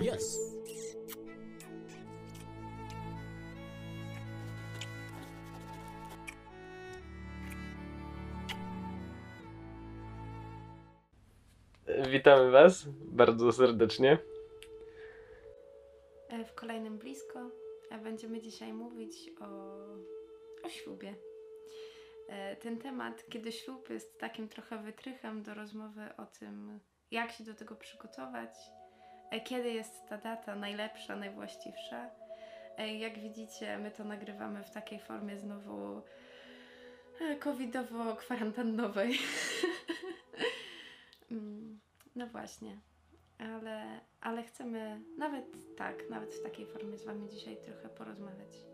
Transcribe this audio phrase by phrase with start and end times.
[0.00, 0.38] Yes.
[12.24, 14.18] Witamy Was bardzo serdecznie.
[16.28, 17.50] E, W kolejnym blisko
[18.02, 19.46] będziemy dzisiaj mówić o,
[20.66, 21.14] o ślubie.
[22.28, 27.44] E, Ten temat, kiedy ślub jest takim trochę wytrychem do rozmowy o tym, jak się
[27.44, 28.50] do tego przygotować,
[29.30, 32.10] e, kiedy jest ta data najlepsza, najwłaściwsza.
[32.98, 36.02] Jak widzicie, my to nagrywamy w takiej formie znowu
[37.40, 39.12] covidowo-kwarantannowej.
[42.14, 42.80] No właśnie,
[43.38, 48.64] ale, ale chcemy nawet tak, nawet w takiej formie z Wami dzisiaj trochę porozmawiać.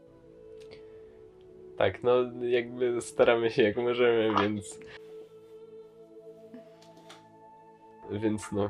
[1.77, 4.81] Tak, no jakby staramy się jak możemy, więc.
[8.11, 8.69] Więc no.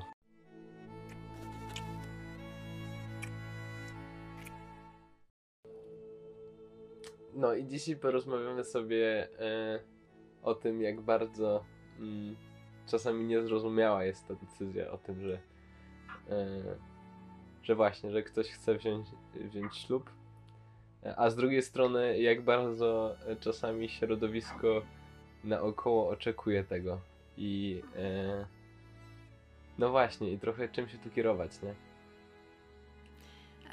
[7.34, 9.80] No i dzisiaj porozmawiamy sobie e,
[10.42, 11.64] o tym, jak bardzo
[11.98, 12.36] mm,
[12.90, 15.38] czasami niezrozumiała jest ta decyzja o tym, że,
[16.30, 16.62] e,
[17.62, 20.10] że właśnie, że ktoś chce wziąć, wziąć ślub,
[21.16, 24.82] a z drugiej strony, jak bardzo czasami środowisko
[25.44, 27.00] naokoło oczekuje tego.
[27.36, 28.46] I e,
[29.78, 31.74] no właśnie, i trochę czym się tu kierować, nie?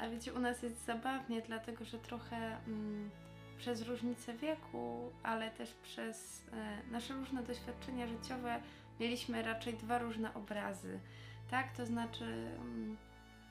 [0.00, 3.10] A wiecie, u nas jest zabawnie, dlatego że trochę mm,
[3.58, 8.60] przez różnicę wieku, ale też przez e, nasze różne doświadczenia życiowe
[9.00, 11.00] mieliśmy raczej dwa różne obrazy.
[11.50, 12.96] Tak, to znaczy mm,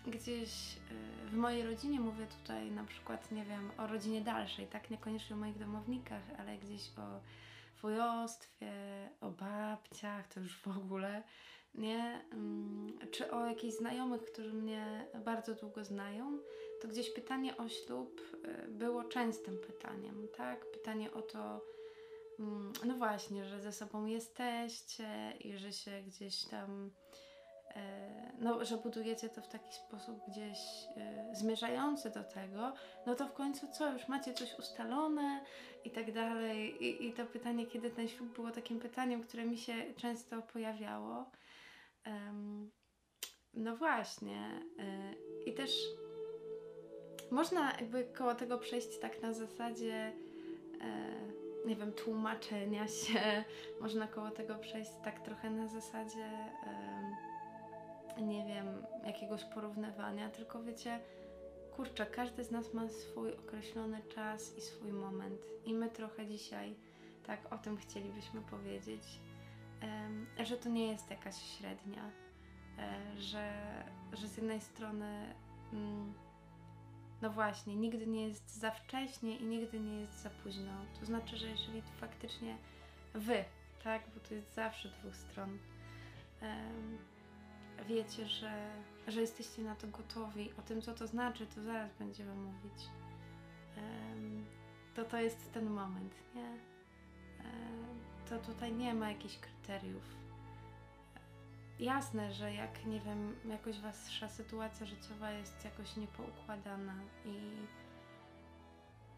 [0.08, 4.90] gdzieś e, w mojej rodzinie mówię tutaj na przykład, nie wiem, o rodzinie dalszej, tak,
[4.90, 7.20] niekoniecznie o moich domownikach, ale gdzieś o
[7.82, 8.72] wujostwie,
[9.22, 11.24] o babciach, to już w ogóle,
[11.76, 12.22] nie?
[12.34, 16.40] Mm, Czy o jakichś znajomych, którzy mnie bardzo długo znają,
[16.82, 20.72] to gdzieś pytanie o ślub y, było częstym pytaniem, tak?
[20.72, 21.62] Pytanie o to,
[22.86, 26.92] no właśnie, że ze sobą jesteście i że się gdzieś tam,
[27.76, 30.60] e, no, że budujecie to w taki sposób gdzieś
[30.98, 32.74] e, zmierzający do tego,
[33.06, 35.46] no to w końcu co, już macie coś ustalone
[35.86, 36.84] i tak dalej.
[36.86, 41.32] I, I to pytanie, kiedy ten ślub było takim pytaniem, które mi się często pojawiało.
[43.58, 44.62] No właśnie.
[44.80, 45.72] y, I też
[47.32, 50.14] można jakby koło tego przejść tak na zasadzie, e,
[51.68, 53.44] nie wiem, tłumaczenia się.
[53.82, 56.30] Można koło tego przejść tak trochę na zasadzie,
[58.22, 60.30] nie wiem, jakiegoś porównywania.
[60.30, 61.00] Tylko wiecie,
[61.76, 65.42] kurczę, każdy z nas ma swój określony czas i swój moment.
[65.66, 66.76] I my trochę dzisiaj
[67.26, 69.04] tak o tym chcielibyśmy powiedzieć,
[70.44, 72.12] że to nie jest jakaś średnia
[72.78, 73.54] e, że,
[74.14, 75.36] że z jednej strony,
[75.74, 76.14] mm,
[77.22, 80.72] no właśnie, nigdy nie jest za wcześnie i nigdy nie jest za późno.
[81.00, 82.58] To znaczy, że jeżeli faktycznie
[83.14, 83.46] wy,
[83.84, 85.58] tak, bo to jest zawsze dwóch stron,
[87.88, 88.72] wiecie, że,
[89.08, 92.90] że jesteście na to gotowi, o tym, co to znaczy, to zaraz będziemy mówić.
[94.96, 96.58] To to jest ten moment, nie?
[98.30, 100.27] To tutaj nie ma jakichś kryteriów
[101.80, 106.96] jasne, że jak nie wiem, jakoś wasza sytuacja życiowa jest jakoś niepoukładana
[107.26, 107.38] i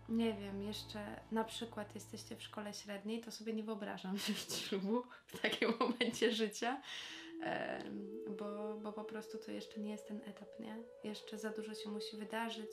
[0.09, 5.03] nie wiem, jeszcze na przykład jesteście w szkole średniej, to sobie nie wyobrażam wziąć ślubu
[5.25, 6.81] w takim momencie życia,
[8.27, 10.77] bo, bo po prostu to jeszcze nie jest ten etap, nie?
[11.03, 12.71] Jeszcze za dużo się musi wydarzyć.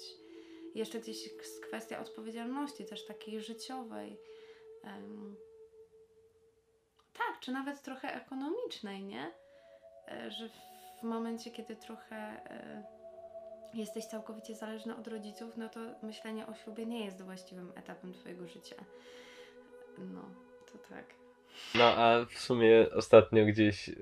[0.74, 4.18] Jeszcze gdzieś jest kwestia odpowiedzialności też takiej życiowej.
[7.12, 9.45] tak, czy nawet trochę ekonomicznej, nie?
[10.08, 10.48] E, że
[11.00, 12.82] w momencie, kiedy trochę e,
[13.74, 18.48] jesteś całkowicie zależny od rodziców, no to myślenie o ślubie nie jest właściwym etapem Twojego
[18.48, 18.76] życia.
[19.98, 20.20] No,
[20.72, 21.04] to tak.
[21.74, 23.92] No a w sumie ostatnio gdzieś e,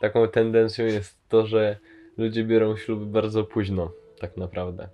[0.00, 1.78] taką tendencją jest to, że
[2.16, 4.88] ludzie biorą śluby bardzo późno, tak naprawdę.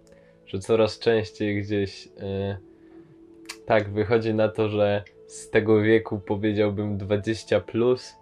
[0.47, 2.59] Że coraz częściej gdzieś e,
[3.67, 8.15] tak wychodzi na to, że z tego wieku powiedziałbym 20 plus,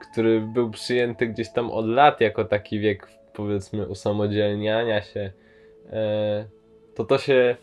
[0.00, 5.32] który był przyjęty gdzieś tam od lat jako taki wiek powiedzmy usamodzielniania się,
[5.92, 6.46] e,
[6.94, 7.56] to to się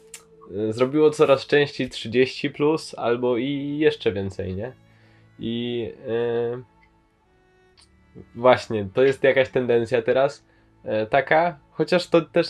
[0.69, 4.73] e, zrobiło coraz częściej 30 plus albo i jeszcze więcej, nie?
[5.39, 6.61] I e,
[8.35, 10.45] właśnie, to jest jakaś tendencja teraz,
[10.83, 12.47] e, taka, chociaż to też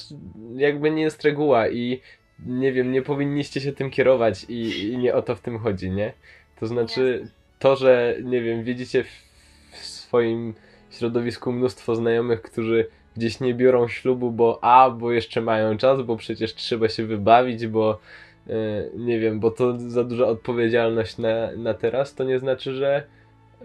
[0.55, 2.01] jakby nie jest reguła i
[2.45, 5.91] nie wiem, nie powinniście się tym kierować i, i nie o to w tym chodzi,
[5.91, 6.13] nie?
[6.59, 7.27] To znaczy
[7.63, 10.53] to, że nie wiem, widzicie w, swoim
[10.91, 12.87] środowisku mnóstwo znajomych, którzy
[13.17, 17.67] gdzieś nie biorą ślubu, bo a, bo jeszcze mają czas, bo przecież trzeba się wybawić,
[17.67, 17.99] bo
[18.47, 18.53] e,
[18.95, 23.03] nie wiem, bo to za duża odpowiedzialność na, na teraz, to nie znaczy, że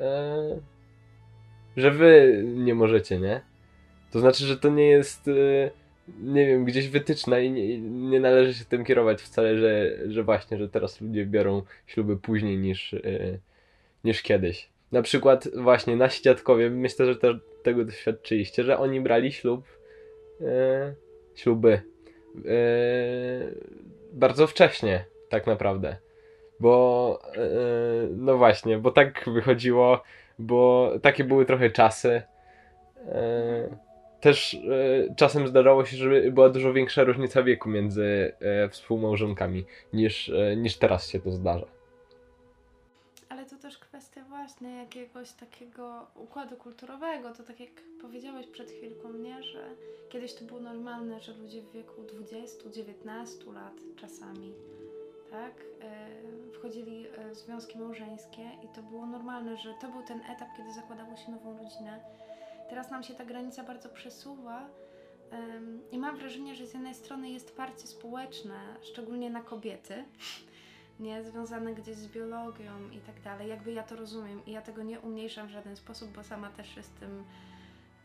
[0.00, 0.60] e,
[1.76, 3.40] że wy nie możecie, nie?
[4.10, 5.70] To znaczy, że to nie jest e,
[6.22, 10.58] nie wiem, gdzieś wytyczna i nie, nie należy się tym kierować wcale, że, że właśnie,
[10.58, 12.94] że teraz ludzie biorą śluby później niż,
[14.08, 14.68] niż kiedyś.
[14.92, 19.64] Na przykład właśnie nasi dziadkowie, myślę, że też tego doświadczyliście, że oni brali ślub,
[20.40, 20.94] e,
[21.34, 22.50] śluby e,
[24.12, 25.96] bardzo wcześnie, tak naprawdę.
[26.60, 27.48] Bo, e,
[28.16, 30.02] no właśnie, bo tak wychodziło,
[30.38, 32.22] bo takie były trochę czasy.
[33.06, 33.76] E,
[34.20, 40.32] też e, czasem zdarzało się, że była dużo większa różnica wieku między e, współmałżonkami niż,
[40.56, 41.66] niż teraz się to zdarza.
[43.28, 43.78] Ale to też
[44.38, 47.34] właśnie jakiegoś takiego układu kulturowego.
[47.34, 47.70] To tak jak
[48.00, 49.42] powiedziałeś przed chwilką, nie?
[49.42, 49.70] Że
[50.08, 54.52] kiedyś to było normalne, że ludzie w wieku 20-19 lat czasami,
[55.30, 55.52] tak?
[55.80, 56.08] e,
[56.52, 60.72] Wchodzili e, w związki małżeńskie i to było normalne, że to był ten etap, kiedy
[60.72, 62.00] zakładało się nową rodzinę.
[62.70, 64.68] Teraz nam się ta granica bardzo przesuwa.
[65.92, 70.04] I mam wrażenie, że z jednej strony jest parcie społeczne, szczególnie na kobiety,
[71.00, 73.48] nie związane gdzieś z biologią i tak dalej.
[73.48, 76.74] Jakby ja to rozumiem i ja tego nie umniejszam w żaden sposób, bo sama też
[76.74, 77.24] się z tym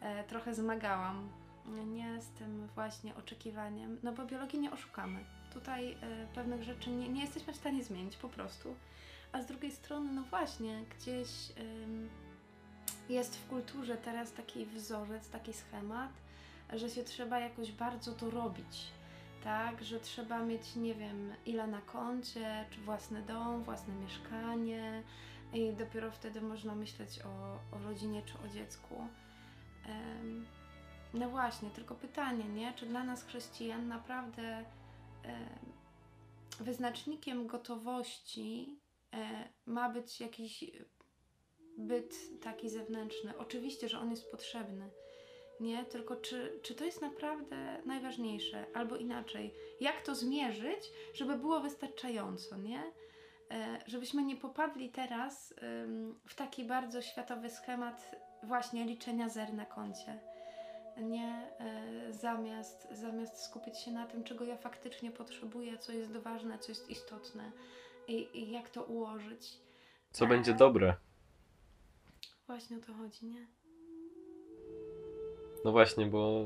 [0.02, 1.30] e, trochę zmagałam.
[1.86, 5.20] Nie z tym właśnie oczekiwaniem, no bo biologii nie oszukamy.
[5.54, 5.98] Tutaj e,
[6.36, 8.76] pewnych rzeczy nie, nie jesteśmy w stanie zmienić po prostu.
[9.32, 11.30] A z drugiej strony, no właśnie, gdzieś
[11.84, 12.10] ym,
[13.10, 16.12] jest w kulturze teraz taki wzorzec, taki schemat,
[16.74, 18.92] że się trzeba jakoś bardzo dorobić
[19.44, 25.04] tak, że trzeba mieć, nie wiem, ile na koncie, czy własny dom, własne mieszkanie
[25.54, 28.96] i dopiero wtedy można myśleć o, o rodzinie czy o dziecku.
[29.86, 30.46] Em,
[31.14, 32.74] no właśnie, tylko pytanie, nie?
[32.74, 34.66] Czy dla nas chrześcijan naprawdę
[35.24, 35.74] em,
[36.60, 38.80] wyznacznikiem gotowości
[39.14, 40.66] e, ma być jakiś
[41.78, 43.38] byt taki zewnętrzny?
[43.38, 44.90] Oczywiście, że on jest potrzebny
[45.64, 45.86] nie?
[45.86, 48.66] Tylko czy, czy to jest naprawdę najważniejsze?
[48.74, 52.84] Albo inaczej, jak to zmierzyć, żeby było wystarczająco, nie?
[53.52, 59.66] E, żebyśmy nie popadli teraz ym, w taki bardzo światowy schemat właśnie liczenia zer na
[59.66, 60.20] koncie.
[60.98, 66.60] Nie, e, zamiast, zamiast skupić się na tym, czego ja faktycznie potrzebuję, co jest ważne,
[66.60, 67.52] co jest istotne
[68.08, 69.60] i, i jak to ułożyć.
[70.12, 70.96] Co będzie dobre?
[72.48, 73.48] Właśnie o to chodzi, nie?
[75.66, 76.46] No właśnie, bo.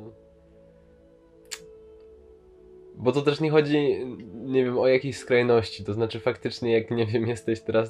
[2.96, 5.84] Bo to też nie chodzi, nie wiem, o jakieś skrajności.
[5.84, 7.90] To znaczy, faktycznie, jak nie wiem, jesteś teraz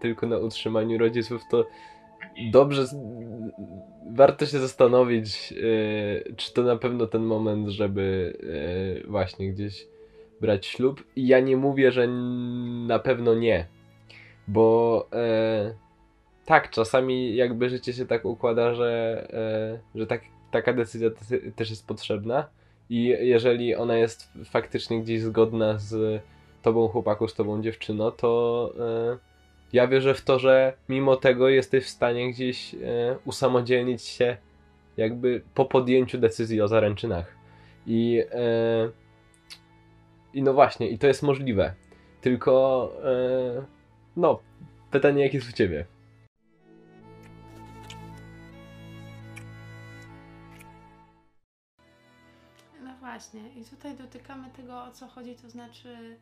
[0.00, 1.66] tylko na utrzymaniu rodziców, to
[2.50, 2.84] dobrze.
[4.14, 8.36] Warto się zastanowić, e, czy to na pewno ten moment, żeby
[9.04, 9.86] e, właśnie gdzieś
[10.40, 11.04] brać ślub.
[11.16, 12.08] I ja nie mówię, że
[12.86, 13.66] na pewno nie.
[14.48, 15.74] Bo e,
[16.44, 19.22] tak, czasami jakby życie się tak układa, że,
[19.94, 22.48] e, że tak, taka decyzja te- też jest potrzebna.
[22.90, 26.22] I jeżeli ona jest faktycznie gdzieś zgodna z
[26.62, 29.18] tobą chłopaku, z tobą dziewczyno, to e,
[29.72, 32.78] ja wierzę w to, że mimo tego jesteś w stanie gdzieś e,
[33.24, 34.36] usamodzielnić się
[34.96, 37.36] jakby po podjęciu decyzji o zaręczynach.
[37.86, 38.90] I, e,
[40.34, 41.74] i no właśnie, i to jest możliwe.
[42.20, 42.92] Tylko
[44.16, 44.40] no,
[44.90, 45.86] pytanie jakie jest u ciebie?
[53.12, 56.18] Właśnie, i tutaj dotykamy tego, o co chodzi, to znaczy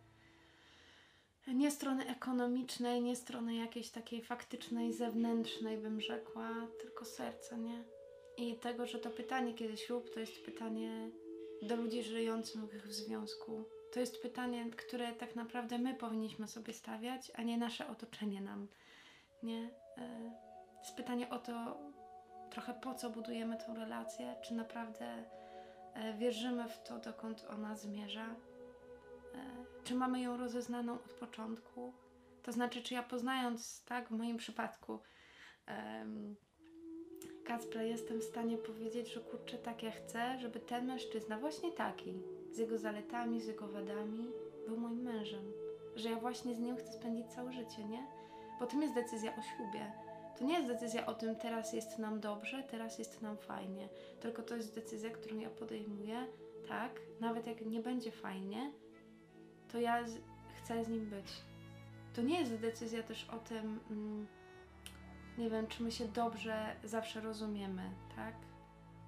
[1.47, 7.85] nie strony ekonomicznej, nie strony jakiejś takiej faktycznej, zewnętrznej, bym rzekła, tylko serca, nie?
[8.37, 11.11] I tego, że to pytanie, kiedy ślub, to jest pytanie
[11.63, 13.65] do ludzi żyjących w związku.
[13.93, 18.69] To jest pytanie, które tak naprawdę my powinniśmy sobie stawiać, a nie nasze otoczenie nam,
[19.43, 19.71] nie?
[19.99, 20.33] E,
[20.83, 21.77] Jest pytanie o to
[22.51, 25.25] trochę po co budujemy tę relację, czy naprawdę
[26.19, 29.39] wierzymy w to, dokąd ona zmierza, e,
[29.85, 31.93] czy mamy ją rozeznaną od początku.
[32.43, 34.99] To znaczy, czy ja poznając, tak, w moim przypadku,
[35.69, 36.37] um,
[37.45, 42.23] Kacpra, jestem w stanie powiedzieć, że kurczę, tak ja chcę, żeby ten mężczyzna, właśnie taki,
[42.51, 44.29] z jego zaletami, z jego wadami,
[44.67, 45.53] był moim mężem.
[45.97, 48.07] Że ja właśnie z nim chcę spędzić całe życie, nie?
[48.61, 49.93] Bo tym jest decyzja o ślubie.
[50.41, 53.89] To nie jest decyzja o tym, teraz jest nam dobrze, teraz jest nam fajnie.
[54.21, 56.27] Tylko to jest decyzja, którą ja podejmuję,
[56.69, 58.73] tak, nawet jak nie będzie fajnie,
[59.73, 60.19] to ja z,
[60.59, 61.27] chcę z nim być.
[62.15, 64.27] To nie jest decyzja też o tym, mm,
[65.39, 68.35] nie wiem, czy my się dobrze zawsze rozumiemy, tak?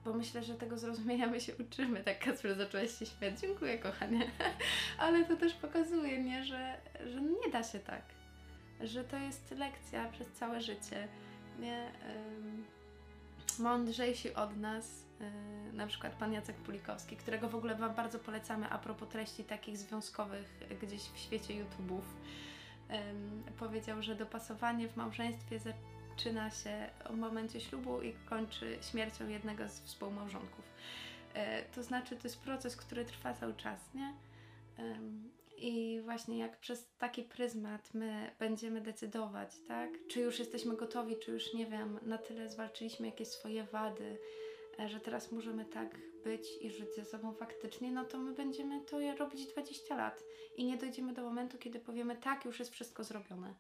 [0.05, 2.05] Bo myślę, że tego zrozumienia my się uczymy.
[2.05, 3.41] Tak, Kacper, zacząłeś się śmiać.
[3.41, 4.31] Dziękuję, kochanie.
[4.99, 8.03] Ale to też pokazuje, nie, że, że nie da się tak.
[8.83, 11.09] Że to jest lekcja przez całe życie.
[11.59, 11.93] Nie?
[13.59, 18.69] Mądrzejsi od nas, yy, na przykład pan Jacek Pulikowski, którego w ogóle Wam bardzo polecamy
[18.71, 22.03] a propos treści takich związkowych gdzieś w świecie YouTube'ów,
[23.59, 29.81] powiedział, że dopasowanie w małżeństwie zaczyna się w momencie ślubu i kończy śmiercią jednego z
[29.81, 30.65] współmałżonków.
[31.35, 34.15] E, to znaczy, to jest proces, który trwa cały czas, nie?
[35.63, 39.91] I właśnie jak przez taki pryzmat my będziemy decydować, tak?
[40.09, 44.19] Czy już jesteśmy gotowi, czy już nie wiem, na tyle zwalczyliśmy jakieś swoje wady,
[44.81, 48.81] e, że teraz możemy tak być i żyć ze sobą faktycznie, no to my będziemy
[48.81, 50.23] to robić 20 lat
[50.57, 53.55] i nie dojdziemy do momentu, kiedy powiemy tak, już jest wszystko zrobione.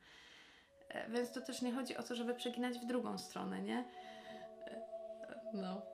[0.89, 3.85] E, Więc to też nie chodzi o to, żeby przeginać w drugą stronę, nie?
[4.67, 4.83] E,
[5.55, 5.83] No.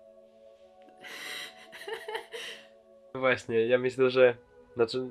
[3.14, 4.47] No Właśnie, ja myślę, że.
[4.74, 5.06] Znaczy,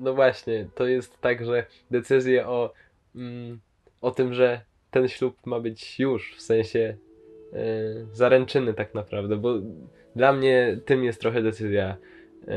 [0.00, 2.72] no właśnie, to jest tak, że decyzje o,
[3.14, 3.60] mm,
[4.00, 6.96] o tym, że ten ślub ma być już, w sensie
[7.52, 7.56] e,
[8.12, 9.54] zaręczyny tak naprawdę, bo
[10.16, 11.96] dla mnie tym jest trochę decyzja
[12.48, 12.56] e,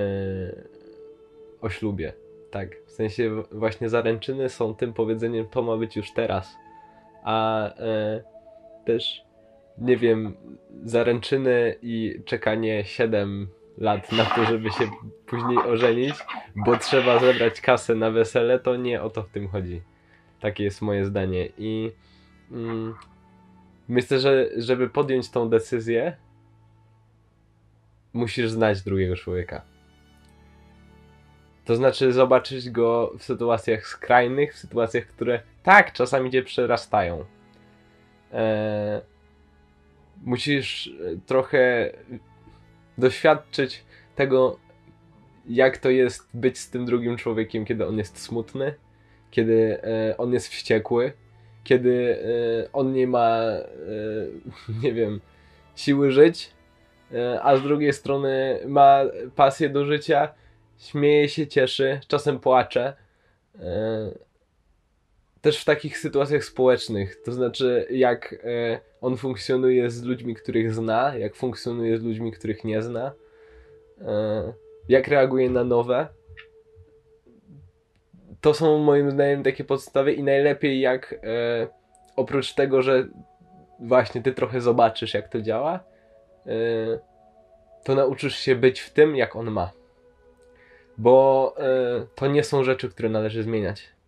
[1.61, 2.13] o ślubie.
[2.51, 6.55] Tak, w sensie właśnie zaręczyny są tym powiedzeniem, to ma być już teraz.
[7.23, 8.23] A e,
[8.85, 9.25] też,
[9.77, 10.37] nie wiem,
[10.83, 13.47] zaręczyny i czekanie 7
[13.79, 14.89] lat na to, żeby się
[15.25, 16.15] później ożenić,
[16.55, 19.81] bo trzeba zebrać kasę na wesele, to nie o to w tym chodzi.
[20.39, 21.49] Takie jest moje zdanie.
[21.57, 21.91] I
[22.51, 22.95] mm,
[23.87, 26.17] myślę, że żeby podjąć tą decyzję,
[28.13, 29.61] musisz znać drugiego człowieka.
[31.65, 37.25] To znaczy zobaczyć go w sytuacjach skrajnych, w sytuacjach, które tak, czasami cię przerastają.
[38.33, 39.01] Eee,
[40.23, 40.91] musisz
[41.25, 41.91] trochę
[42.99, 43.83] doświadczyć
[44.15, 44.59] tego,
[45.49, 48.73] jak to jest być z tym drugim człowiekiem, kiedy on jest smutny,
[49.31, 51.13] kiedy e, on jest wściekły,
[51.63, 52.19] kiedy
[52.65, 53.61] e, on nie ma, e,
[54.83, 55.21] nie wiem,
[55.75, 56.51] siły żyć,
[57.13, 59.01] e, a z drugiej strony ma
[59.35, 60.33] pasję do życia,
[60.77, 62.93] śmieje się, cieszy, czasem płacze.
[65.41, 71.15] Też w takich sytuacjach społecznych, to znaczy jak e, on funkcjonuje z ludźmi, których zna,
[71.15, 73.11] jak funkcjonuje z ludźmi, których nie zna,
[74.01, 74.53] e,
[74.89, 76.07] jak reaguje na nowe.
[78.41, 81.67] To są moim zdaniem takie podstawy i najlepiej jak e,
[82.15, 83.07] oprócz tego, że
[83.79, 85.79] właśnie ty trochę zobaczysz jak to działa,
[86.45, 86.99] e,
[87.83, 89.71] to nauczysz się być w tym, jak on ma.
[90.97, 93.98] Bo e, to nie są rzeczy, które należy zmieniać.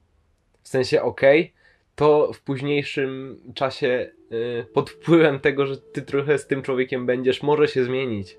[0.63, 1.53] W sensie, okej,
[1.95, 7.43] to w późniejszym czasie y, pod wpływem tego, że ty trochę z tym człowiekiem będziesz,
[7.43, 8.37] może się zmienić.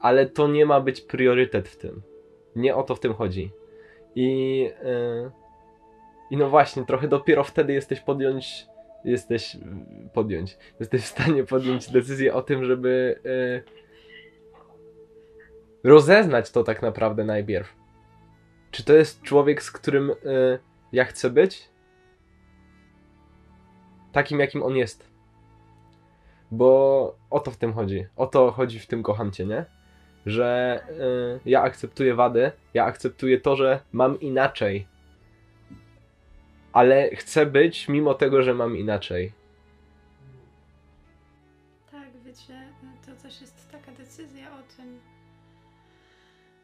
[0.00, 2.02] Ale to nie ma być priorytet w tym.
[2.56, 3.50] Nie o to w tym chodzi.
[4.14, 5.30] I, y,
[6.30, 8.66] i no właśnie, trochę dopiero wtedy jesteś podjąć,
[9.04, 9.56] jesteś
[10.14, 13.62] podjąć, jesteś w stanie podjąć decyzję o tym, żeby y,
[15.84, 17.74] rozeznać to tak naprawdę najpierw.
[18.70, 20.14] Czy to jest człowiek, z którym y,
[20.94, 21.68] ja chcę być?
[24.12, 25.10] Takim, jakim on jest.
[26.50, 28.06] Bo o to w tym chodzi.
[28.16, 29.64] O to chodzi w tym kocham cię, nie?
[30.26, 34.86] Że y, ja akceptuję wady, ja akceptuję to, że mam inaczej.
[36.72, 39.32] Ale chcę być mimo tego, że mam inaczej.
[41.90, 42.68] Tak, wiecie,
[43.06, 45.00] to też jest taka decyzja o tym.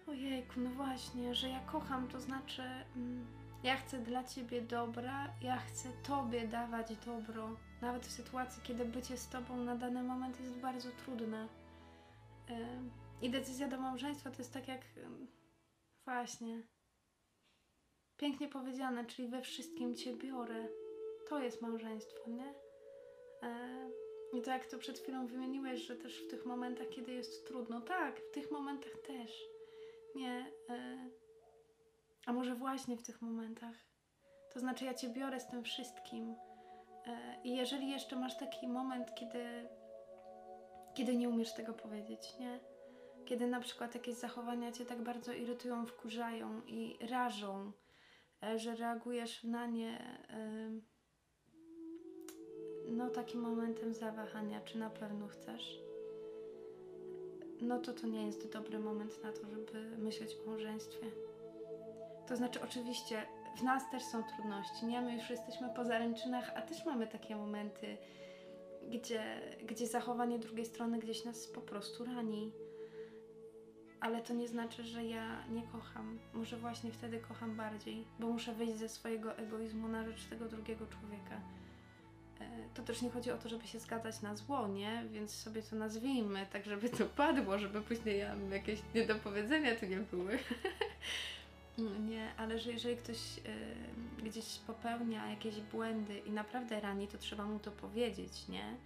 [0.09, 2.63] Ojejku, no właśnie, że ja kocham, to znaczy
[2.97, 3.27] mm,
[3.63, 7.57] ja chcę dla ciebie dobra, ja chcę tobie dawać dobro.
[7.83, 11.49] Nawet w sytuacji, kiedy bycie z tobą na dany moment jest bardzo trudne.
[13.23, 14.81] I decyzja do małżeństwa to jest tak jak.
[16.05, 16.63] Właśnie.
[18.17, 20.69] Pięknie powiedziane, czyli we wszystkim cię biorę.
[21.29, 22.55] To jest małżeństwo, nie?
[23.43, 23.91] E,
[24.33, 27.81] I to jak to przed chwilą wymieniłeś, że też w tych momentach, kiedy jest trudno,
[27.81, 29.45] tak, w tych momentach też.
[30.15, 30.53] Nie.
[32.27, 33.75] A może właśnie w tych momentach.
[34.53, 36.35] To znaczy, ja cię biorę z tym wszystkim.
[37.07, 39.69] E, I jeżeli jeszcze masz taki moment, kiedy,
[40.95, 42.61] kiedy nie umiesz tego powiedzieć, nie?
[43.25, 47.73] Kiedy na przykład jakieś zachowania cię tak bardzo irytują, wkurzają i rażą,
[48.43, 50.21] e, że reagujesz na nie.
[52.89, 55.81] No takim momentem zawahania, czy na pewno chcesz,
[57.61, 61.07] no to to nie jest dobry moment na to, żeby myśleć o małżeństwie.
[62.31, 63.23] To znaczy, oczywiście,
[63.57, 65.01] w nas też są trudności, nie?
[65.01, 67.97] My już jesteśmy po zaręczynach, a też mamy takie momenty,
[68.91, 72.53] gdzie, gdzie zachowanie drugiej strony gdzieś nas po prostu rani.
[74.01, 76.19] Ale to nie znaczy, że ja nie kocham.
[76.33, 80.87] Może właśnie wtedy kocham bardziej, bo muszę wyjść ze swojego egoizmu na rzecz tego drugiego
[80.87, 81.41] człowieka.
[82.41, 82.45] E,
[82.75, 85.05] To też nie chodzi o to, żeby się zgadzać na zło, nie?
[85.11, 89.97] Więc sobie to nazwijmy, tak żeby to padło, żeby później ja jakieś niedopowiedzenia tu nie
[90.01, 90.39] były.
[92.37, 93.43] ale że jeżeli ktoś e,
[94.23, 98.77] gdzieś popełnia jakieś błędy i naprawdę rani, to trzeba mu to powiedzieć, nie?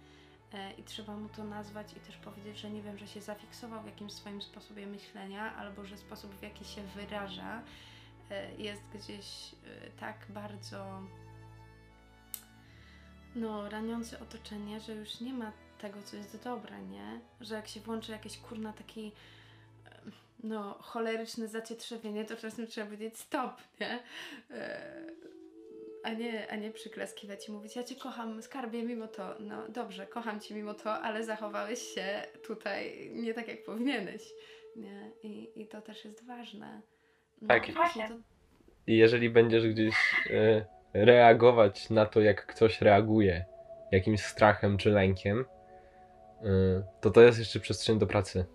[0.53, 3.83] E, I trzeba mu to nazwać i też powiedzieć, że nie wiem, że się zafiksował
[3.83, 7.61] w jakimś swoim sposobie myślenia, albo że sposób, w jaki się wyraża,
[8.31, 11.01] e, jest gdzieś e, tak bardzo
[13.35, 17.19] no, raniący otoczenie, że już nie ma tego, co jest dobre, nie?
[17.41, 19.11] Że jak się włączy jakiś kurna taki
[20.45, 23.99] no, choleryczne zacietrzewienie, to czasem trzeba powiedzieć stop, nie?
[24.51, 24.81] E,
[26.03, 29.35] A nie, a nie przyklaskiwać i mówić, ja cię kocham, skarbie mimo to.
[29.39, 34.21] No dobrze, kocham cię mimo to, ale zachowałeś się tutaj nie tak, jak powinieneś.
[34.75, 35.11] Nie?
[35.23, 36.81] I, i to też jest ważne.
[37.41, 37.71] No, Tak.
[37.73, 38.13] właśnie to,
[38.87, 39.95] I jeżeli będziesz gdzieś
[40.29, 43.45] e, reagować na to, jak ktoś reaguje,
[43.91, 45.45] jakimś strachem czy lękiem,
[46.41, 48.45] e, to to jest jeszcze przestrzeń do pracy.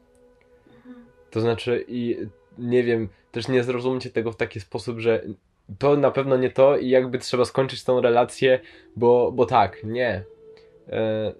[1.30, 2.16] To znaczy, i
[2.58, 5.24] nie wiem, też nie zrozumcie tego w taki sposób, że
[5.78, 8.60] to na pewno nie to i jakby trzeba skończyć tą relację,
[8.96, 10.24] bo, bo tak, nie.
[10.88, 11.32] E,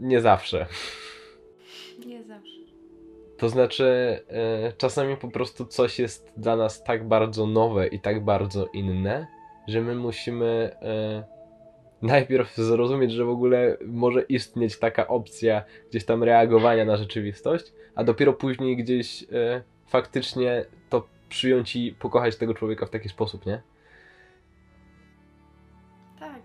[0.00, 0.66] nie zawsze.
[2.06, 2.52] nie zawsze.
[3.38, 3.84] To znaczy,
[4.28, 9.26] e, czasami po prostu coś jest dla nas tak bardzo nowe i tak bardzo inne,
[9.68, 11.24] że my musimy e,
[12.02, 18.04] najpierw zrozumieć, że w ogóle może istnieć taka opcja gdzieś tam reagowania na rzeczywistość, a
[18.04, 23.62] dopiero później gdzieś e, faktycznie to przyjąć i pokochać tego człowieka w taki sposób, nie?
[26.18, 26.42] Tak,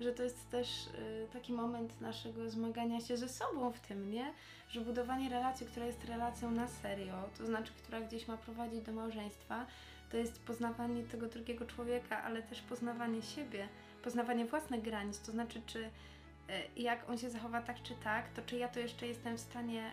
[0.00, 4.32] że to jest też y, taki moment naszego zmagania się ze sobą w tym, nie?
[4.68, 8.92] Że budowanie relacji, która jest relacją na serio, to znaczy, która gdzieś ma prowadzić do
[8.92, 9.66] małżeństwa,
[10.10, 13.68] to jest poznawanie tego drugiego człowieka, ale też poznawanie siebie,
[14.04, 15.90] poznawanie własnych granic, to znaczy, czy y,
[16.76, 19.92] jak on się zachowa tak czy tak, to czy ja to jeszcze jestem w stanie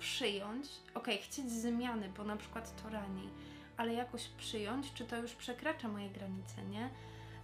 [0.00, 3.28] przyjąć, okej, chcieć zmiany, bo na przykład to rani,
[3.76, 6.90] ale jakoś przyjąć, czy to już przekracza moje granice, nie?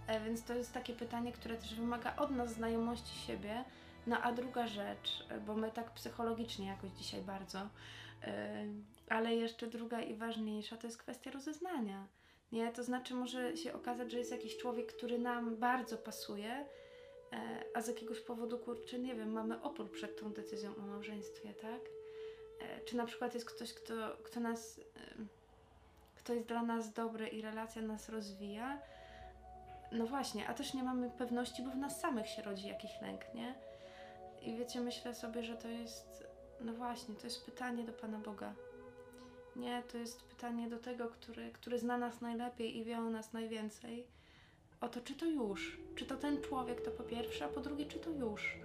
[0.07, 3.63] E, Więc to jest takie pytanie, które też wymaga od nas znajomości siebie.
[4.07, 7.59] No a druga rzecz, e, bo my tak psychologicznie jakoś dzisiaj bardzo,
[8.23, 8.65] e,
[9.09, 12.07] ale jeszcze druga i ważniejsza to jest kwestia rozeznania.
[12.51, 12.71] Nie?
[12.71, 16.65] To znaczy może się okazać, że jest jakiś człowiek, który nam bardzo pasuje,
[17.33, 21.53] e, a z jakiegoś powodu, kurczę, nie wiem, mamy opór przed tą decyzją o małżeństwie,
[21.53, 21.81] tak?
[22.59, 23.93] E, Czy na przykład jest ktoś, kto,
[24.23, 24.79] kto nas,
[26.15, 28.81] kto jest dla nas dobry i relacja nas rozwija,
[29.91, 33.33] no właśnie, a też nie mamy pewności, bo w nas samych się rodzi jakiś lęk,
[33.33, 33.55] nie?
[34.41, 36.23] I wiecie, myślę sobie, że to jest,
[36.61, 38.53] no właśnie, to jest pytanie do Pana Boga.
[39.55, 43.33] Nie, to jest pytanie do tego, który, który zna nas najlepiej i wie o nas
[43.33, 44.07] najwięcej.
[44.81, 45.79] O to, czy to już?
[45.95, 48.57] Czy to ten człowiek to po pierwsze, a po drugie, czy to już?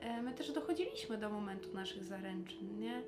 [0.00, 3.02] E, My też dochodziliśmy do momentu naszych zaręczyn, nie?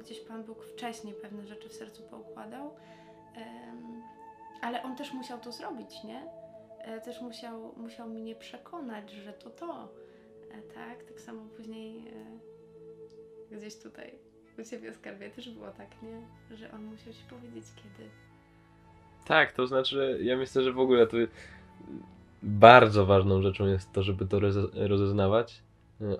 [0.00, 2.74] Gdzieś Pan Bóg wcześniej pewne rzeczy w sercu poukładał,
[4.62, 6.22] ale On też musiał to zrobić, nie?
[6.84, 9.88] e, też musiał, musiał mnie przekonać, że to to.
[10.50, 14.14] E, tak, tak samo później e, gdzieś tutaj
[14.58, 16.56] u Ciebie skarbie też było tak, nie?
[16.56, 18.08] Że on musiał Ci powiedzieć kiedy.
[19.26, 21.16] Tak, to znaczy, ja myślę, że w ogóle to
[22.42, 25.62] bardzo ważną rzeczą jest to, żeby to roze- rozeznawać.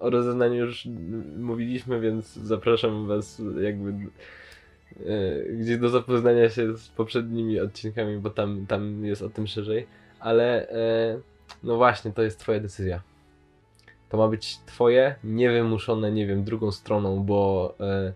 [0.01, 0.89] O rozeznaniu już
[1.39, 8.67] mówiliśmy, więc zapraszam Was jakby e, gdzieś do zapoznania się z poprzednimi odcinkami, bo tam,
[8.67, 9.87] tam jest o tym szerzej.
[10.21, 11.21] Ale e,
[11.63, 13.03] no właśnie, to jest Twoja decyzja.
[14.09, 18.13] To ma być Twoje, niewymuszone, nie wiem, drugą stroną, bo e,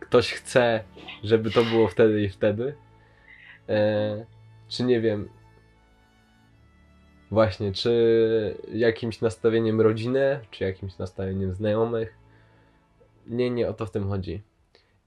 [0.00, 0.84] ktoś chce,
[1.24, 2.74] żeby to było wtedy i wtedy.
[4.68, 5.28] Czy nie wiem,
[7.34, 12.14] właśnie, czy jakimś nastawieniem rodziny, czy jakimś nastawieniem znajomych.
[13.26, 14.42] Nie, nie o to w tym chodzi.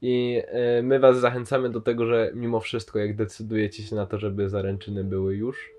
[0.01, 4.17] I e, my Was zachęcamy do tego, że mimo wszystko, jak decydujecie się na to,
[4.17, 5.71] żeby zaręczyny były już,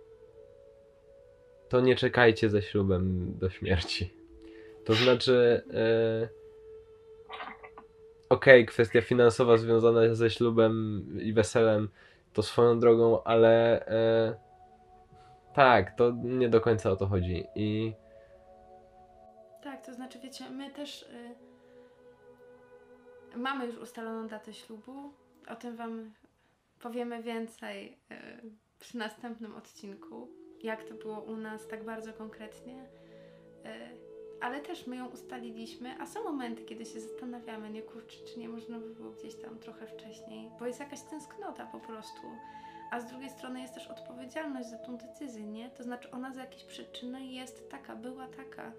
[1.69, 4.13] to nie czekajcie ze ślubem do śmierci.
[4.85, 6.29] To znaczy, e,
[8.29, 11.89] okej, kwestia finansowa związana ze ślubem i weselem
[12.33, 14.48] to swoją drogą, ale e,
[15.59, 17.45] tak, to nie do końca o to chodzi.
[17.55, 17.93] I
[19.63, 21.37] Tak, to znaczy, wiecie, my też y,
[23.39, 25.13] mamy już ustaloną datę ślubu.
[25.49, 26.15] O tym Wam
[26.81, 28.17] powiemy więcej y,
[28.81, 30.29] przy następnym odcinku,
[30.63, 32.83] jak to było u nas tak bardzo konkretnie.
[32.83, 32.89] Y,
[34.41, 38.49] ale też my ją ustaliliśmy, a są momenty, kiedy się zastanawiamy, nie kurczę, czy nie
[38.49, 42.23] można by było gdzieś tam trochę wcześniej, bo jest jakaś tęsknota po prostu.
[42.91, 45.71] A z drugiej strony jest też odpowiedzialność za tą decyzję, nie?
[45.71, 48.73] To znaczy ona z jakiejś przyczyny jest taka, była taka,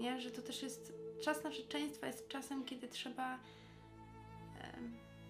[0.00, 0.20] nie?
[0.20, 0.92] Że to też jest,
[1.24, 3.38] czas narzeczeństwa jest czasem, kiedy trzeba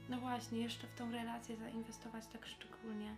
[0.08, 3.16] no właśnie, jeszcze w tą relację zainwestować tak szczególnie.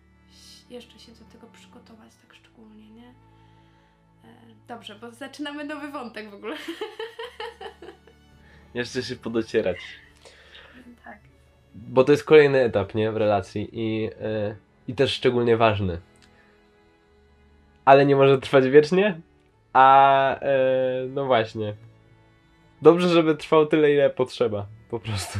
[0.70, 3.08] Jeszcze się do tego przygotować tak szczególnie, nie?
[3.08, 4.34] E,
[4.68, 6.56] Dobrze, bo zaczynamy nowy wątek w ogóle.
[8.74, 9.78] Jeszcze się podocierać.
[11.04, 11.18] tak.
[11.74, 13.12] Bo to jest kolejny etap, nie?
[13.12, 14.56] W relacji i, e,
[14.88, 16.00] i też szczególnie ważny.
[17.84, 19.20] Ale nie może trwać wiecznie,
[19.72, 21.74] a e, no właśnie.
[22.82, 24.66] Dobrze, żeby trwał tyle, ile potrzeba.
[24.90, 25.38] Po prostu.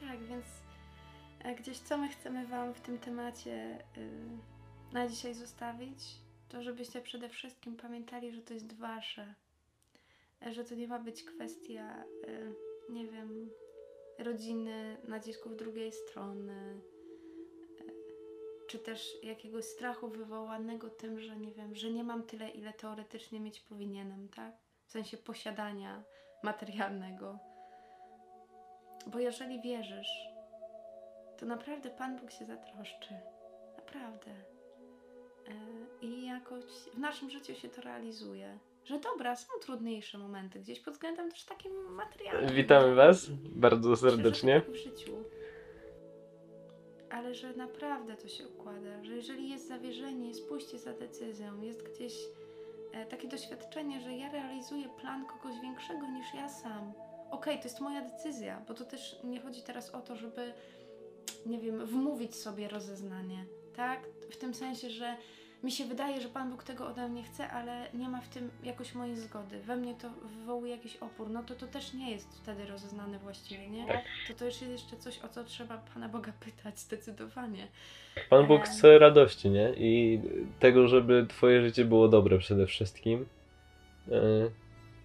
[0.00, 0.46] Tak, więc
[1.44, 4.10] e, gdzieś co my chcemy Wam w tym temacie y,
[4.92, 5.98] na dzisiaj zostawić,
[6.48, 9.34] to żebyście przede wszystkim pamiętali, że to jest Wasze.
[10.50, 12.54] Że to nie ma być kwestia, y,
[12.92, 13.50] nie wiem,
[14.18, 16.80] rodziny, nacisków drugiej strony,
[17.80, 22.72] y, czy też jakiegoś strachu wywołanego tym, że nie wiem, że nie mam tyle, ile
[22.72, 24.54] teoretycznie mieć powinienem, tak?
[24.86, 26.02] W sensie posiadania
[26.42, 27.38] materialnego.
[29.06, 30.28] Bo jeżeli wierzysz,
[31.38, 33.14] to naprawdę Pan Bóg się zatroszczy.
[33.76, 34.30] Naprawdę.
[34.30, 35.54] E,
[36.02, 38.58] I jakoś w naszym życiu się to realizuje.
[38.84, 42.54] Że dobra, są trudniejsze momenty, gdzieś pod względem też takim materialnym.
[42.54, 44.60] Witamy Was bardzo serdecznie.
[44.60, 45.12] Tak w życiu.
[47.10, 51.82] Ale że naprawdę to się układa, że jeżeli jest zawierzenie, jest pójście za decyzją, jest
[51.82, 52.14] gdzieś
[52.92, 56.92] e, takie doświadczenie, że ja realizuję plan kogoś większego niż ja sam.
[57.30, 60.52] Okej, to jest moja decyzja, bo to też nie chodzi teraz o to, żeby,
[61.46, 63.44] nie wiem, wmówić sobie rozeznanie,
[63.76, 64.00] tak?
[64.30, 65.16] W tym sensie, że
[65.62, 68.50] mi się wydaje, że Pan Bóg tego ode mnie chce, ale nie ma w tym
[68.64, 69.60] jakoś mojej zgody.
[69.60, 71.30] We mnie to wywołuje jakiś opór.
[71.30, 73.86] No to to też nie jest wtedy rozeznane właściwie, nie?
[73.86, 74.04] Tak.
[74.28, 77.68] To to jest jeszcze coś, o co trzeba Pana Boga pytać zdecydowanie.
[78.30, 79.72] Pan Bóg chce radości, nie?
[79.76, 80.20] I
[80.58, 83.26] tego, żeby Twoje życie było dobre przede wszystkim.
[84.12, 84.20] E,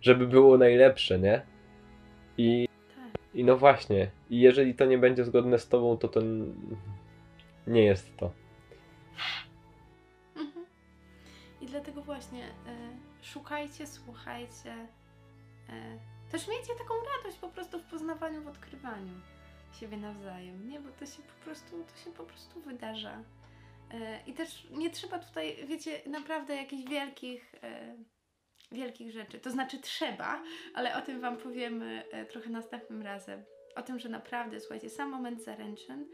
[0.02, 1.42] Żeby było najlepsze, nie?
[2.38, 3.22] I, Tak.
[3.34, 4.12] I no właśnie.
[4.30, 6.22] I jeżeli to nie będzie zgodne z Tobą, to to
[7.68, 8.32] nie jest to.
[11.96, 12.54] Dlatego właśnie e,
[13.22, 14.88] szukajcie, słuchajcie.
[15.70, 16.00] E,
[16.32, 19.14] też miejcie taką radość po prostu w poznawaniu, w odkrywaniu
[19.80, 20.80] siebie nawzajem, nie?
[20.80, 23.24] Bo to się po prostu, to się po prostu wydarza.
[23.94, 27.56] E, I też nie trzeba tutaj, wiecie, naprawdę jakichś wielkich,
[28.72, 29.40] wielkich rzeczy.
[29.40, 33.44] To znaczy trzeba, ale o tym Wam powiemy trochę następnym razem.
[33.76, 36.08] O tym, że naprawdę, słuchajcie, sam moment zaręczyn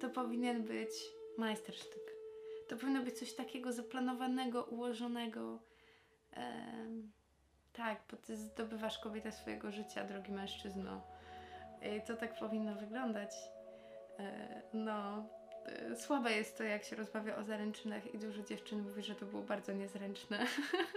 [0.00, 0.92] to powinien być
[1.38, 2.11] majstersztyk.
[2.72, 5.58] To powinno być coś takiego zaplanowanego, ułożonego.
[6.32, 7.12] Em,
[7.72, 11.02] tak, bo ty zdobywasz kobietę swojego życia, drogi mężczyzno.
[11.96, 13.30] I to tak powinno wyglądać.
[14.18, 15.28] E, no,
[15.66, 19.26] e, słabe jest to, jak się rozmawia o zaręczynach i dużo dziewczyn mówi, że to
[19.26, 20.46] było bardzo niezręczne.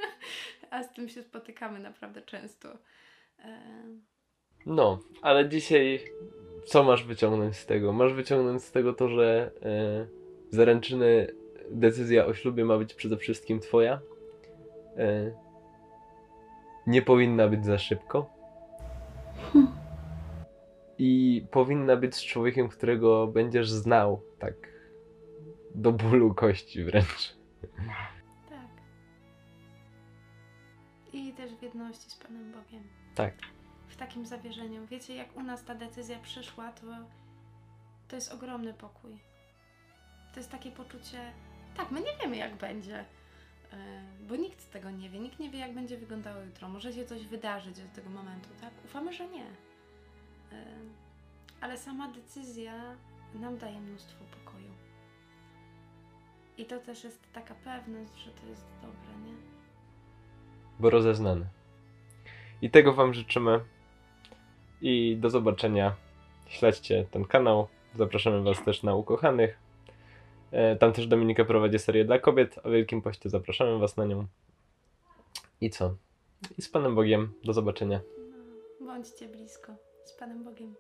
[0.72, 2.78] A z tym się spotykamy naprawdę często.
[3.40, 4.06] Em,
[4.66, 6.06] No, ale dzisiaj
[6.66, 7.94] co masz wyciągnąć z tego?
[7.94, 10.08] Masz wyciągnąć z tego to, że e,
[10.52, 11.28] zaręczyny,
[11.72, 14.00] decyzja o ślubie ma być przede wszystkim Twoja.
[14.98, 15.32] E,
[16.88, 18.30] nie powinna być za szybko.
[20.98, 24.54] I powinna być z człowiekiem, którego będziesz znał, tak
[25.76, 27.36] do bólu kości wręcz.
[28.50, 28.70] tak.
[31.14, 32.84] I też w jedności z Panem Bogiem.
[33.16, 33.34] Tak.
[33.88, 34.88] w takim zawierzeniu.
[34.88, 36.86] Wiecie, jak u nas ta decyzja przyszła, to,
[38.08, 39.20] to jest ogromny pokój.
[40.34, 41.18] To jest takie poczucie,
[41.78, 43.06] tak, my nie wiemy, jak będzie, e,
[44.28, 45.20] bo nikt tego nie wie.
[45.20, 46.70] Nikt nie wie, jak będzie wyglądało jutro.
[46.70, 48.72] Może się coś wydarzyć od tego momentu, tak?
[48.86, 49.46] Ufamy, że nie.
[50.52, 50.66] E,
[51.62, 52.74] Ale sama decyzja
[53.34, 54.72] nam daje mnóstwo pokoju.
[56.58, 59.36] I to też jest taka pewność, że to jest dobre, nie?
[60.80, 61.46] bo rozeznany.
[62.62, 63.60] I tego Wam życzymy.
[64.82, 65.96] I do zobaczenia.
[66.48, 67.68] Śledźcie ten kanał.
[67.96, 69.58] Zapraszamy Was też na Ukochanych.
[70.52, 73.30] E, Tam też Dominika prowadzi serię dla kobiet o Wielkim Poście.
[73.30, 74.26] Zapraszamy Was na nią.
[75.62, 75.96] I co?
[76.58, 77.34] I z Panem Bogiem.
[77.44, 78.00] Do zobaczenia.
[78.82, 79.72] Bądźcie blisko
[80.06, 80.76] z Panem Bogiem.